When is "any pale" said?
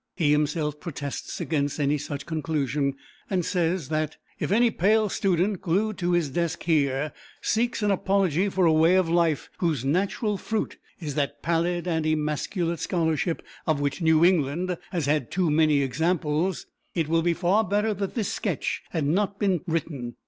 4.51-5.09